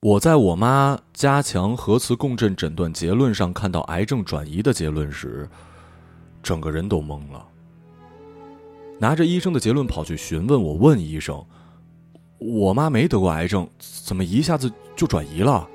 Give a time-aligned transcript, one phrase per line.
[0.00, 5.50] 我在我妈加强核磁共振诊断结论上看到癌症转移的结论时，
[6.40, 7.44] 整个人都懵了。
[9.00, 11.44] 拿着医生的结论跑去询问，我问医生
[12.38, 15.68] ：“我妈没得过癌症，怎么一下子就转移了？”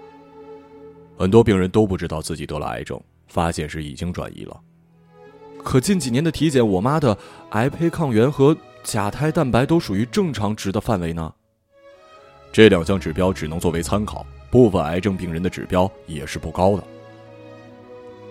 [1.19, 2.97] 很多病人都不知道自己得了癌症，
[3.27, 4.57] 发现时已经转移了。
[5.65, 7.17] 可近几年的体检，我妈的
[7.49, 11.33] 癌胚抗原和甲胎蛋白都属于正常值的范围呢。
[12.53, 16.83] 这两项指标只能作为参考，部分癌症病人的指标也是不高的。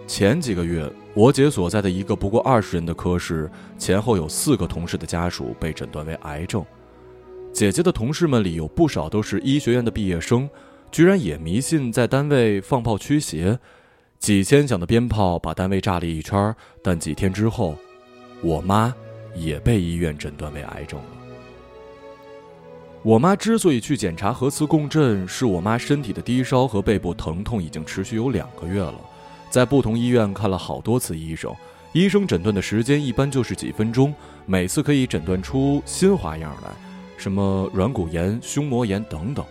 [0.06, 6.64] 前几个月，我姐所在的一个不过二十人的科室，前后有四个同事的家属被诊断为癌症。
[7.52, 10.48] 姐姐的同事们里有不少都是医学院的毕业生，
[10.92, 13.58] 居然也迷信在单位放炮驱邪，
[14.20, 16.54] 几千响的鞭炮把单位炸了一圈。
[16.80, 17.76] 但几天之后，
[18.40, 18.94] 我妈
[19.34, 21.21] 也被医院诊断为癌症了。
[23.02, 28.94] 我妈之所以去检查核磁共振，是我妈身体的低烧和背部疼痛已经持续有两个月了。
[29.50, 31.52] 在不同医院看了好多次医生，
[31.92, 34.14] 医生诊断的时间一般就是几分钟，
[34.46, 36.70] 每次可以诊断出新花样来，
[37.16, 39.44] 什么软骨炎、胸膜炎等等。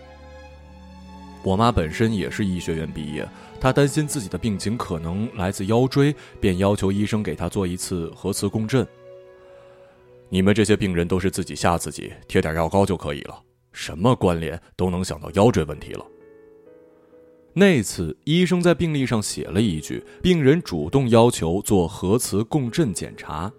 [1.42, 3.28] 我妈本身也是医学院毕业，
[3.60, 8.86] 她担心自己的病情可能来自腰椎，便要求医生给她做一次核磁共振。
[10.28, 13.38] 你们这些病人都是自己吓自己，贴点药膏就可以了，
[13.72, 16.04] 什么关联都能想到腰椎问题了。
[17.54, 23.52] 那次医生在病历上写了一句：“病人主动要求做核磁共振检查。”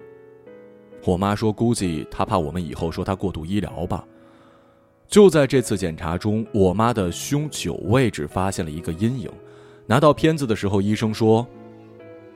[1.05, 4.03] 我妈说：“估计他怕我们以后说他过度医疗吧。”
[5.07, 9.29] 就在这次检查中，我妈的胸九位置发现了一个阴影。
[9.85, 11.45] 拿到片子的时候，医生说：“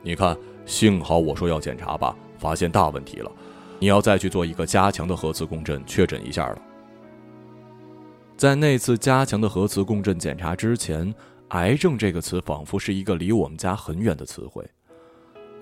[0.00, 3.32] 你看，幸好我说要检查吧，发现大问题了，
[3.80, 6.62] 你要再去做一个加强的核磁共振确诊一下了。”
[8.38, 11.12] 在那次加强的核磁共振检查之前。
[11.48, 14.62] 癌症这个词仿佛是一个离我们家很远的词汇。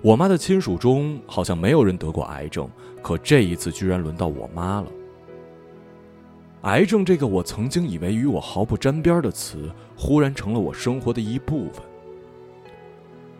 [0.01, 2.69] 我妈的亲属中好像没有人得过癌症，
[3.01, 4.87] 可这一次居然轮到我妈了。
[6.63, 11.81] 癌症这个我曾经以为与我毫不沾边的词，忽然成了我生活的一部分。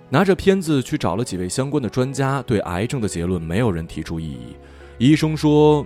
[0.10, 4.56] 拿着片子去找了几位相关的专家，对癌症的结论没有人提出异议。
[5.00, 5.86] 医生说，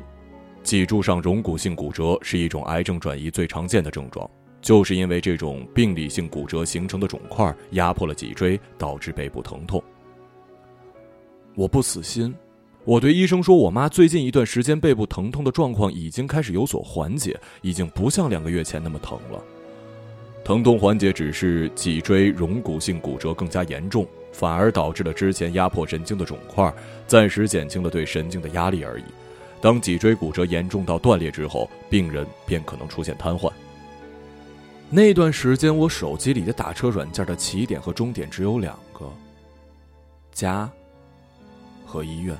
[0.63, 4.29] 脊柱上溶骨性骨折是一种癌症转移最常见的症状。
[4.61, 9.83] 就是因为这种病理性骨折形成的肿块压迫了脊椎，导致背部疼痛。
[11.55, 12.31] 我不死心，
[12.85, 19.43] 我对医生说：“我妈最近一段时间背部疼痛的状况已经开始有所缓解，已经不像两个月前那么疼了。
[20.45, 26.71] 疼痛缓解只是脊椎溶骨性骨折更加严重，反而导致了之前压迫神经的肿块
[27.07, 29.03] 暂时减轻了对神经的压力而已。
[29.61, 33.51] 当脊椎骨折严重到断裂之后，病人便可能出现瘫痪。”
[34.89, 39.09] 那段时间，我手机里的打车软件的起点和终点只有两个：
[40.33, 40.69] 家
[41.85, 42.35] 和医院。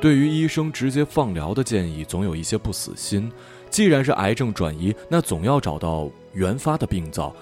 [0.00, 3.32] 对于医生直接放疗的建议，总有一些不死心。
[3.70, 7.34] 既然是癌症转移，那总要找到原发的病灶，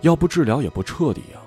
[0.00, 1.42] 要不治疗也不彻底啊。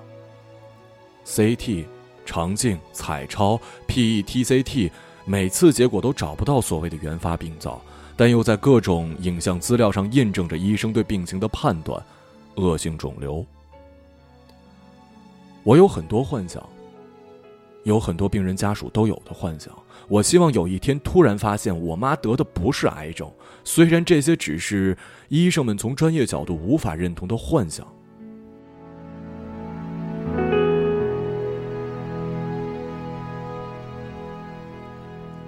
[1.24, 1.86] CT。
[2.24, 4.92] 肠镜、彩超、PET、CT，
[5.24, 7.82] 每次结果都找不到所谓的原发病灶，
[8.16, 12.00] 但又在各种影像资料上印证着医生对病情的判断：
[12.54, 13.44] 恶性肿瘤。
[15.64, 16.64] 我有很多幻想，
[17.82, 19.76] 有很多病人家属都有的幻想。
[20.06, 23.28] 我希望有一天突然发现我妈得的不是癌症，
[23.64, 24.96] 虽然这些只是
[25.28, 27.84] 医生们从专业角度无法认同的幻想。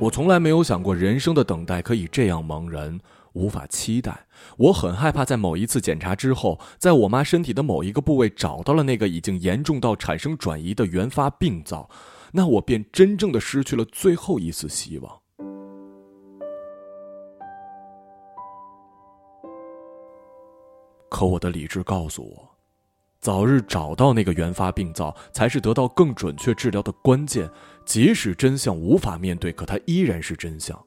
[0.01, 2.99] 我从来没有想过人生的等待可以这样茫然，
[3.33, 4.27] 无法期待。
[4.59, 11.89] 我很害怕在某一次检查之后，在我妈身体的某一个部位找到了那个已经严重到产生转移的原发病灶，
[12.33, 15.21] 那我便真正的失去了最后一丝希望。
[21.09, 22.51] 可我的理智告诉我。
[23.21, 27.49] 早日找到那个原发病灶，才是得到更准确治疗的关键。
[27.85, 30.79] 即使真相无法面对，可它依然是真相。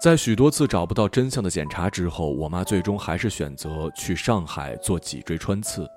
[0.00, 5.88] 在许多次找不到真相的检查之后，我妈最终还是选择去上海做脊椎穿刺。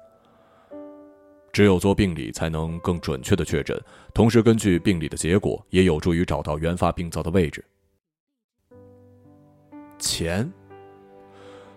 [1.51, 3.75] 只有做病理，才能更准确的确诊，
[4.13, 7.65] 同时根据病理的结果，也有助于找到原发病灶的位置。
[9.97, 10.49] 钱，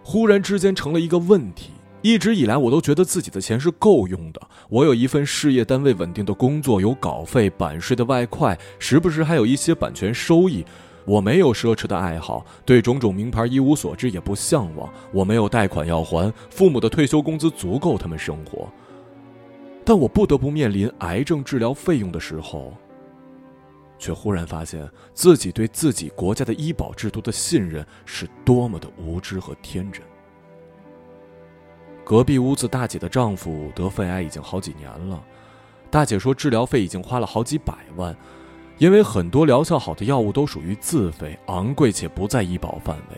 [0.04, 1.72] 忽然之间成了一个问题。
[2.02, 4.41] 一直以来，我都觉得自己的钱是够用的。
[4.69, 10.64] 我有一份事业单位稳定的工作，有稿费、版税的外快，时不时还有一些版权收益。
[11.05, 14.93] 我没有奢侈的爱好，对种种名牌一无所知，也不向往。
[15.12, 18.69] 我没有贷款要还，父母的退休工资足够他们生活。
[19.85, 22.73] 但我不得不面临癌症治疗费用的时候，
[23.99, 30.03] 却忽然发现自己对自己国家的医保制度的信任是多么的无知和天真。
[32.05, 35.23] 隔壁屋子大姐的丈夫得肺癌已经好几年了，
[35.91, 38.17] 大姐说治疗费已经花了好几百万，
[38.79, 43.17] 因为很多疗效好的药物都属于自费，昂贵且不在医保范围。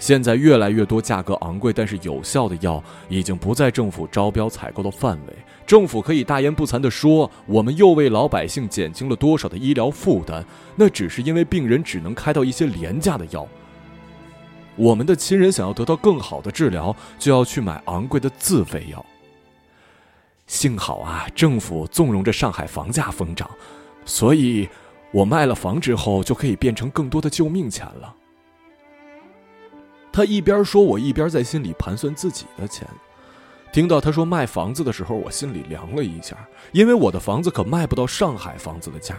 [0.00, 10.44] 现在越来越多价格昂贵但是有效的药已经不在政府招标采购的范围，政府可以大言不惭地说，我们又为老百姓减轻了多少的医疗负担？
[10.74, 13.46] 那只是因为病人只能开到一些廉价的药。
[14.76, 19.04] 我们的亲人想要得到更好的治疗，就要去买昂贵的自费药。
[20.46, 23.48] 幸好啊，政府纵容着上海房价疯涨，
[24.04, 24.68] 所以
[25.10, 28.14] 我卖了房之后就可以变成更多的救命钱了。
[30.12, 32.86] 他一边说，我一边在心里盘算自己的钱。
[33.72, 36.36] 听到他说卖房子的时候，我心里凉了一下，
[36.72, 39.16] 因为我的房子可卖不到上海房子的价。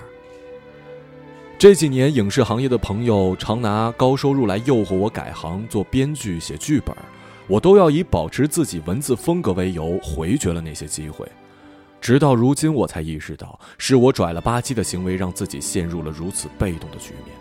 [1.63, 6.93] 这几年，影视行业的朋友常拿高收入来诱惑我改行做编剧、写剧本，
[7.47, 11.25] 我都要以保持自己文字风格为由回绝了那些机会。
[12.01, 17.33] 直到如今，我才意识到是我拽了吧唧的行为让自己陷入了如此被动的局面。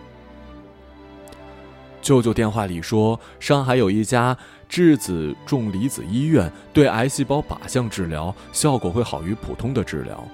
[2.00, 10.24] 舅舅电话里说，上海有一家质子重离子医院，对癌细胞靶向治疗效果会好于普通的治疗。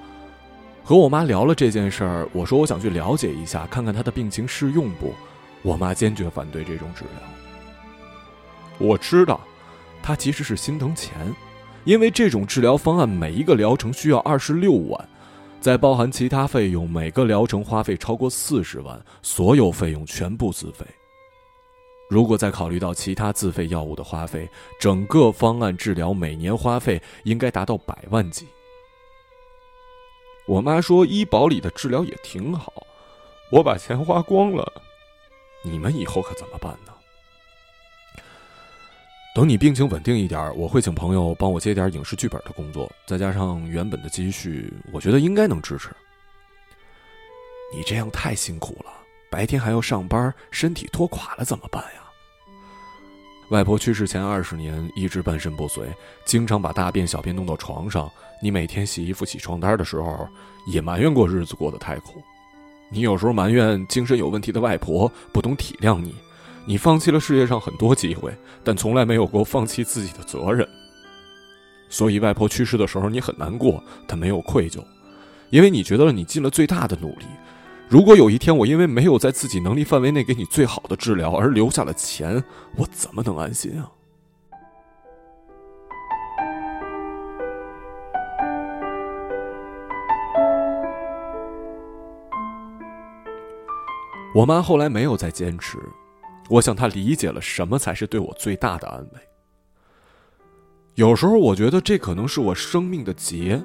[0.88, 5.12] 和我妈聊了这件事儿，我说我想去了解一下，看看她的病情适用不。
[5.60, 7.12] 我妈坚决反对这种治疗。
[8.78, 9.38] 我知道，
[10.02, 11.12] 她其实是心疼钱，
[11.84, 15.08] 因为这种治疗方案每一个疗程需要二十六万，
[15.60, 20.86] 再包含其他费用，每个疗程花费超过四十万，所有费用全部自费。
[22.08, 24.48] 如果再考虑到其他自费药物的花费，
[24.80, 28.46] 整个方案治疗每年花费应该达到百万级。
[30.48, 32.72] 我妈说医保里的治疗也挺好，
[33.52, 34.82] 我把钱花光了，
[35.62, 36.92] 你们以后可怎么办呢？
[39.34, 45.90] 等你病情稳定一点，我会请朋友帮我接点影视剧本的工作，再加上原本的积蓄，我觉得应该能支持。
[47.70, 48.90] 你这样太辛苦了，
[49.30, 52.07] 白天还要上班，身体拖垮了怎么办呀？
[53.50, 55.86] 外婆去世前二十年一直半身不遂，
[56.26, 58.10] 经常把大便小便弄到床上。
[58.42, 60.28] 你每天洗衣服、洗床单的时候，
[60.66, 62.22] 也埋怨过日子过得太苦。
[62.90, 66.14] 你有时候埋怨精神有问题的外婆不懂体谅你。
[66.66, 68.30] 你放弃了世界上很多机会，
[68.62, 70.68] 但从来没有过放弃自己的责任。
[71.88, 74.84] 所以外婆去世的时候你很难过，但没有愧疚，
[75.48, 77.24] 因为你觉得你尽了最大的努力。
[77.90, 82.44] 如果有一天我因为没有在自己能力范围内给你最好的治疗而留下了钱，
[82.76, 83.90] 我怎么能安心啊？
[94.34, 95.78] 我妈后来没有再坚持，
[96.50, 99.20] 我想她理解了什么才是对我最大的安慰。
[100.94, 103.62] 有时候我觉得这可能是我生命的劫。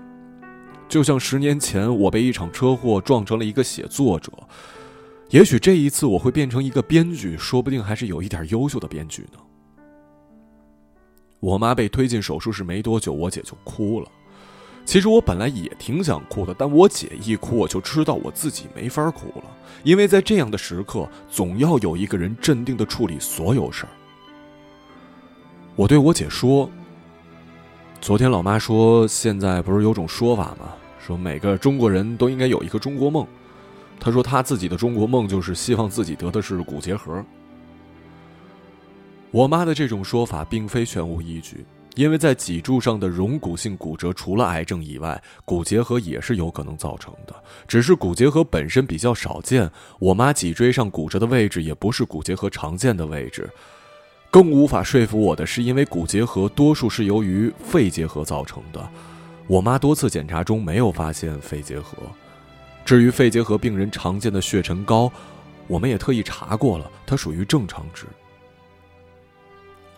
[0.87, 4.31] 就像十年前我被一场车祸撞成了一个写作者，
[5.29, 9.39] 也许这一次我会变成一个编剧，说不定还是有一点优秀的编剧呢。
[11.39, 14.07] 我妈被推进手术室没多久，我姐就哭了。
[14.85, 19.43] 其实我本来也挺想哭的，但我姐一哭，我就知道我自己没法哭了，
[19.83, 23.89] 因为在这样的时刻，总要有一个人镇定的处理所有事儿。
[25.75, 26.69] 我对我姐说
[28.03, 33.25] ：“昨天老妈说，现在不是有种说法吗？”说每个中国人都应该有一个中国梦，
[33.97, 37.23] 她说她自己的中国梦就是希望自己得的是骨结核。
[39.31, 47.33] 我妈的这种说法并非全无依据，因为在脊柱上的溶骨性骨折，除了癌症以外，骨结核也是有可能造成的，
[47.69, 49.71] 只是骨结核本身比较少见。
[49.99, 53.49] 我妈脊椎上骨折的位置也不是骨结核常见的位置，
[54.33, 58.89] 更无法说服我的是，因为骨结核多数是由于肺结核造成的。
[59.45, 61.95] 我妈多次检查中没有发现肺结核，
[62.83, 65.11] 至于肺结核病人常见的血沉高，
[65.67, 68.07] 我们也特意查过了，它属于正常值。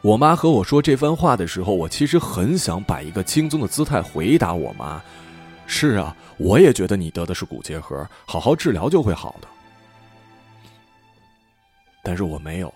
[0.02, 5.02] 我妈和我说这番话的时候，我其实很想摆一个轻松的姿态回答我妈
[5.66, 9.48] ：“是啊，我也觉得你得的是骨结核，好好治疗就会好的。”
[12.04, 12.72] 但是我没有，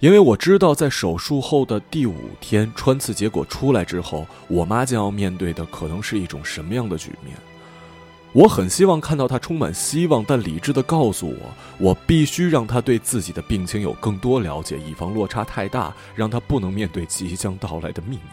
[0.00, 7.34] 因为我知道，在手术后的第五天，穿刺结果出来之后，我妈将要面对的可能是一种什么样的局面。
[8.32, 11.36] 我很希望看到她充满希望，但理智的告诉我，
[11.78, 18.26] 我必须让她对自己的病情有更多了解，以防落差太大，让她不能面对即将到来的命运。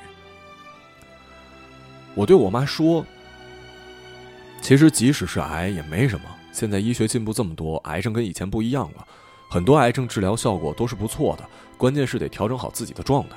[2.15, 3.05] 我对我妈说
[4.59, 9.07] ：“其实即使是癌也没什么，现在医学进步这么多，癌症跟以前不一样了。”
[9.51, 11.43] 很多癌症治疗效果都是不错的，
[11.77, 13.35] 关键是得调整好自己的状态。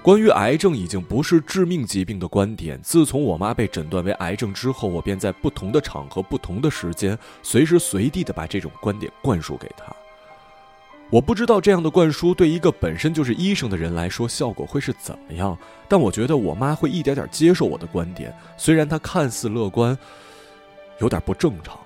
[0.00, 9.86] 关于癌症已经不是致命疾病的观点，自从我妈被诊断为癌症之后，我便在不同的场合、不同的时间，随时随地的把这种观点灌输给她。
[11.10, 15.58] 我不知道这样的灌输对一个本身就是医生的人来说效果会是怎么样，
[15.88, 19.98] 但我觉得我妈会一点点接受我的观点，虽然她看似乐观，
[21.00, 21.76] 有点不正常。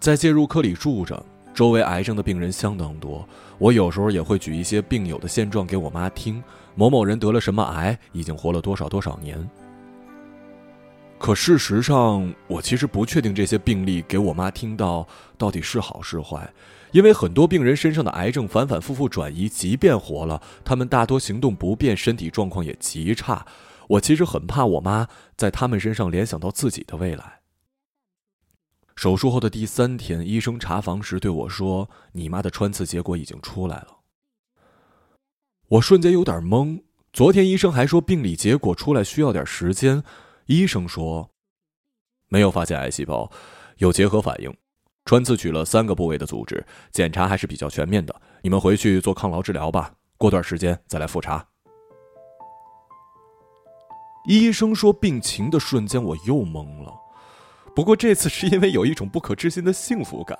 [0.00, 3.28] 在介入科里住着，周围癌症的病人相当多。
[3.58, 6.42] 我有时候也会举一些病友的现状给我妈听，
[6.74, 9.46] 某某人得了什么癌，已经活了多少多少年。
[11.18, 16.50] 可事实上，我其实不确定这些病例给我妈听到到底是好是坏，
[16.92, 23.44] 因为很多病人身上的癌症反反复复转移，即便活了，他们大多行动不便，身体状况也极差。
[23.86, 27.39] 我其实很怕我妈在他们身上联想到自己的未来。
[29.00, 34.00] 手术后的第三天，医生查房时对我说：“你妈的穿刺结果已经出来了。”
[35.68, 36.82] 我瞬间有点懵。
[37.10, 40.04] 昨天医生还说病理结果出来需要点时间。
[40.44, 41.30] 医生说
[42.28, 43.32] ：“没有发现癌细胞，
[43.78, 44.54] 有结核反应。
[45.06, 48.14] 穿刺取了三个部位的组织，检查还是比较全面的。
[48.42, 51.48] 你们回去做抗痨治疗吧，过段时间再来复查。”
[54.28, 56.94] 医生说病情的瞬间，我又懵了。
[57.74, 60.38] 不过这次是因为有一种不可置信的幸福感。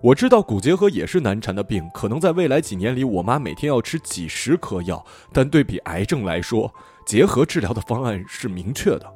[0.00, 5.02] 我知道骨结核也是难缠的病，可能在未来几年里，我妈每天要吃几十颗药。
[5.32, 6.70] 但对比癌症来说，
[7.06, 9.06] 结核治疗的方案是明确的。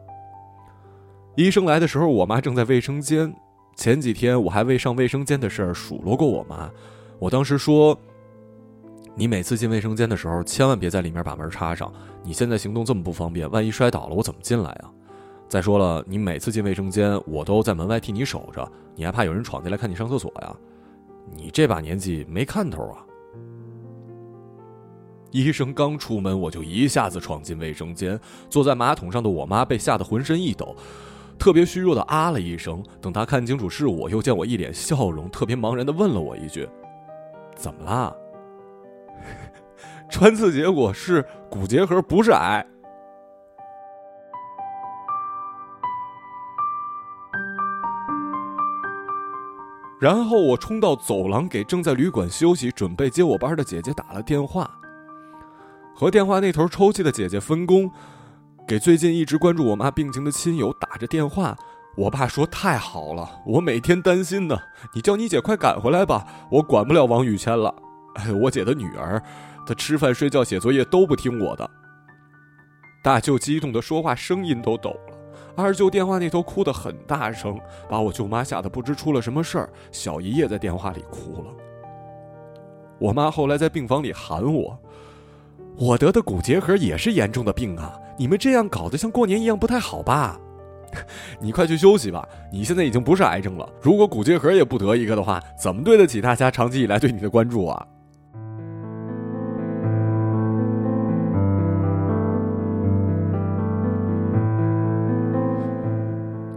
[1.36, 3.34] 医生来的时候，我妈正在卫生间。
[3.76, 6.70] 前几天我还为上卫生间的事儿数落过我妈。
[7.18, 7.96] 我当时说
[9.14, 11.92] ：“你每次进卫生间的时候，千万别在里面把门插上。
[12.24, 14.90] 你现在行动这么不方便，万一摔倒了，我怎么进来啊？”
[15.48, 20.54] 再说了，你每次进卫生间，我都在门外替你守着，你还怕有人闯进来看你上厕所呀？
[21.34, 23.04] 你这把年纪没看头啊！
[25.30, 28.18] 医生刚出门，我就一下子闯进卫生间，
[28.50, 30.76] 坐在马桶上的我妈被吓得浑身一抖，
[31.38, 32.82] 特别虚弱的啊了一声。
[33.00, 36.68] 等她看清楚是我，又见我一脸笑容，特别茫然的问了我一句
[37.56, 38.14] ：“怎么啦？”
[40.10, 42.66] 穿刺结果是骨结核，不是癌。
[50.00, 54.70] 然后我冲到走廊，给正在旅馆休息、准备接我班的姐姐打了电话。
[55.94, 57.90] 和电话那头抽泣的姐姐分工，
[58.66, 61.56] 给最近一直关注我妈病情的亲友打着电话。
[61.96, 64.56] 我爸说：“太好了，我每天担心呢。
[64.94, 67.74] 你叫你姐快赶回来吧，我管不了王宇谦了。
[68.14, 69.20] 哎，我姐的女儿，
[69.66, 71.68] 她吃饭、睡觉、写作业都不听我的。”
[73.02, 74.96] 大舅激动的说话声音都抖。
[75.60, 77.58] 二舅电话那头哭得很大声，
[77.90, 79.68] 把我舅妈吓得不知出了什么事儿。
[79.90, 81.50] 小姨也在电话里哭了。
[83.00, 84.78] 我妈后来在病房里喊我
[85.76, 87.92] ：“我得的骨结核也是严重的病啊！
[88.16, 90.38] 你们这样搞得像过年一样不太好吧？
[91.42, 93.68] 你快去休息吧，你现在已经不是癌症了。
[93.82, 97.84] 如果骨结核也不得一个的话，怎么对得起大家长期以来对你的关注啊？”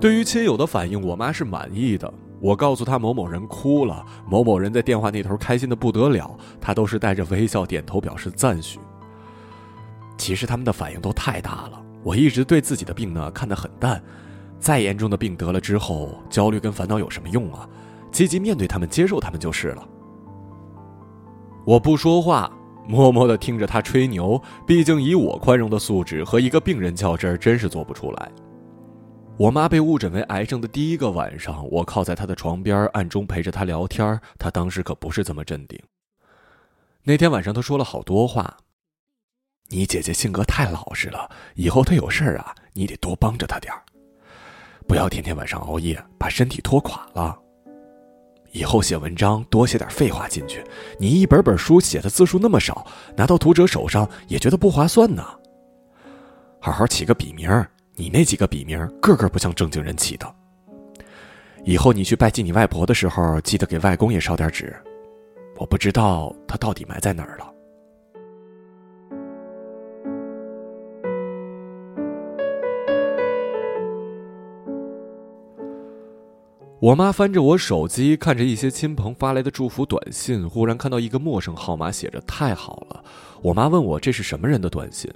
[0.02, 2.12] 对于亲友的反应，我妈是满意的。
[2.40, 8.80] 我告诉她某某人哭了，某某人在电话那头开心的不得了，她都是带着微笑点头表示赞许。
[10.18, 14.02] 其实他们的反应都太大了，我一直对自己的病呢看得很淡。
[14.60, 17.70] 再严重的病得了之后，焦虑跟烦恼有什么用啊？
[18.12, 19.88] 积极面对他们，接受他们就是了。
[21.64, 22.52] 我不说话，
[22.88, 24.42] 默默的听着他吹牛。
[24.66, 28.32] 毕竟以我宽容的素质和一个病人较真儿，真是做不出来。
[29.38, 34.20] 我妈被误诊为癌症的第一个晚上，我靠在她的床边，暗中陪着她聊天。
[34.38, 35.82] 她当时可不是这么镇定。
[37.02, 38.56] 那天晚上，她说了好多话。
[39.70, 43.82] 你姐姐性格太老实了，以后她有事儿啊，你得多帮着她点儿，
[44.88, 47.36] 不要天天晚上熬夜，把身体拖垮了。
[48.52, 50.64] 以后写文章多写点废话进去，
[51.00, 52.86] 你一本本书写的字数那么少，
[53.16, 55.26] 拿到读者手上也觉得不划算呢。
[56.60, 57.50] 好好起个笔名。
[58.02, 60.26] 你那几个笔名个个不像正经人起的。
[61.64, 64.76] 以后你去拜祭你外婆的时候，记得给外公也烧点纸。
[65.60, 67.48] 我不知道他到底埋在哪儿了。
[76.80, 83.04] 我妈翻着我手机，看着一些亲朋发来的祝福短信，忽然看到一个陌生号码，写着“太好了”。
[83.44, 85.08] 我妈问我这是什么人的短信。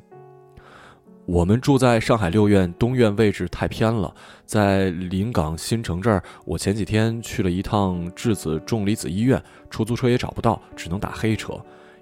[1.25, 4.13] 我们住在上海六院东院，位置太偏了，
[4.45, 6.21] 在临港新城这儿。
[6.45, 11.53] 我前几天去了一趟质子重离子医院，出租车也找不到，只能打黑车。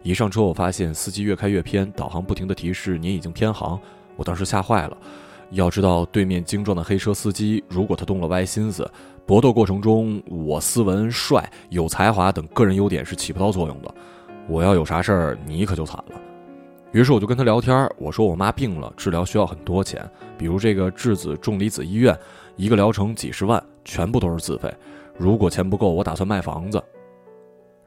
[0.01, 3.79] 一上车，我发现司机越开越偏，导航不停的提示您已经偏航。
[4.17, 4.97] 我当时吓坏了。
[5.51, 8.89] 要知道，对面精壮的黑车司机，如果他动了歪心思，
[9.25, 13.95] 搏斗过程中我斯文、帅、有才华等个人优点是起不到作用的。
[14.49, 16.19] 我要有啥事儿，你可就惨了。
[16.93, 20.07] 于是我就跟他聊天，我说我妈病了，治疗需要很多钱，
[20.37, 22.15] 比如这个质子重离子医院，
[22.55, 24.71] 一个疗程几十万，全部都是自费。
[25.17, 26.81] 如果钱不够，我打算卖房子。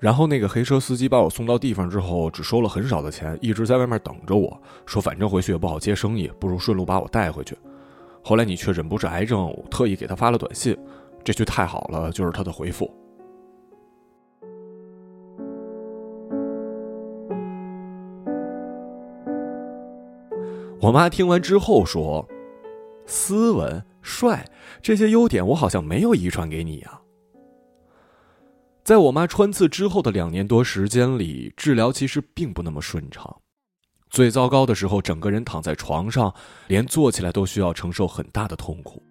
[0.00, 7.56] 然后那个黑车司机把我送到地方之后，只收了很少的钱，一直在外面等着我，说反正回去也不好接生意，不如顺路把我带回去。
[8.24, 10.76] 后来你确诊不是癌症，我特意给他发了短信，
[11.22, 12.92] 这句太好了就是他的回复。
[20.86, 22.24] 我妈听完之后说
[23.06, 24.48] ：“斯文、帅
[24.80, 27.00] 这些优点，我好像没有遗传给你呀。”
[28.84, 33.36] 在我妈穿刺之后的两年多时间里，治疗其实并不那么顺畅。
[34.10, 36.32] 最糟糕的时候，整个人躺在床上，
[36.68, 39.02] 连坐起来都需要承受很大的痛苦。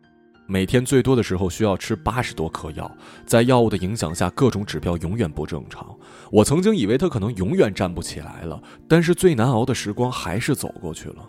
[0.48, 2.90] 每天最多的时候需要吃八十多颗药，
[3.26, 5.94] 在药物的影响下，各种指标永远不正常。
[6.32, 11.28] 我曾经以为他可能永远站不起来了，但是最难熬的时光还是走过去了。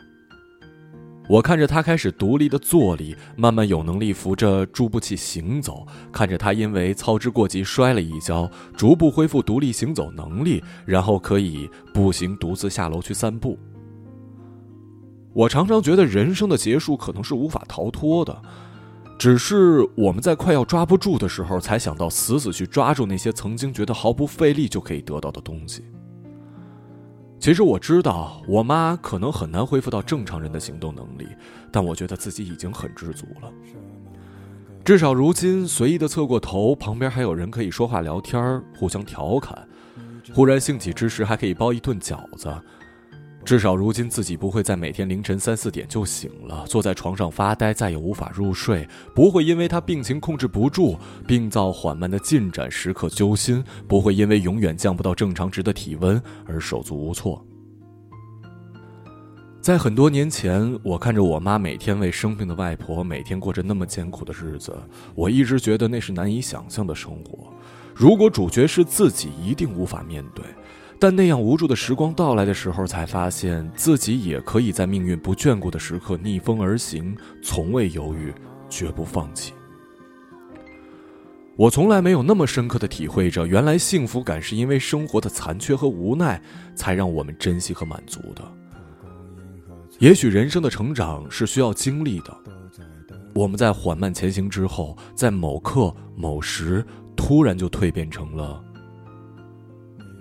[1.29, 13.59] 我看着他开始独立的坐立，慢慢有能力扶着助步器行走；看着他因为操之过急摔了一跤，逐步恢复独立行走能力，然后可以步行独自下楼去散步。
[15.33, 18.41] 我常常觉得人生的结束可能是无法逃脱的，
[19.19, 25.83] 只是我们在快要抓不住的时候，才想到死死去抓住那些曾经觉得毫不费力就可以得到的东西。
[27.47, 31.29] 其实我知道，我妈可能很难恢复到正常人的行动能力，
[31.71, 33.49] 但我觉得自己已经很知足了。
[34.85, 39.65] 至少如今，随意的侧过头，旁边还有人可以说话聊天，互相调侃。
[40.35, 42.53] 忽然兴起之时，还可以包一顿饺子。
[43.47, 48.87] 至少如今自己不会在每天凌晨三四点就醒了，坐在床上发呆，再也无法入睡。
[49.15, 53.63] 不会因为他病情控制不住，病灶缓慢的进展，时刻揪心。
[53.87, 57.41] 不会因为永远降不到正常值的体温而手足无措。
[59.61, 64.77] 在很多年前，我看着我妈每天为生病的外婆每天过着那么艰苦的日子，
[65.15, 67.53] 我一直觉得那是难以想象的生活。
[67.95, 70.45] 如果主角是自己，一定无法面对。
[70.99, 78.33] 但那样无助的时光到来的时候，才发现自己也可以在命运不眷顾的时刻逆风而行，从未犹豫，
[78.69, 79.53] 绝不放弃。
[81.55, 86.41] 我从来没有那么深刻的体会着，原来幸福感是因为生活的残缺和无奈，
[86.75, 88.43] 才让我们珍惜和满足的。
[89.99, 92.37] 也许人生的成长是需要经历的，
[93.35, 96.85] 我们在缓慢前行之后，在某刻某时，
[97.17, 98.63] 突然就蜕变成了。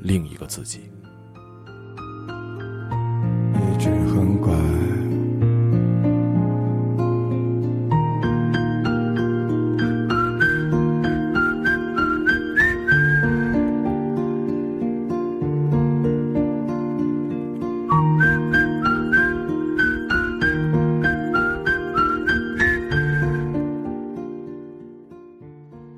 [0.08, 0.82] 另一个自己。
[3.56, 4.54] 一直很乖。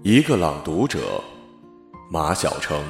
[0.02, 1.22] 一个朗读者，
[2.10, 2.82] 马晓成。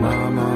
[0.00, 0.47] Mama.